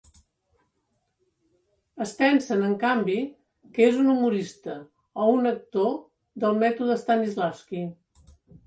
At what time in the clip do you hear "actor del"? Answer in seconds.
5.55-6.63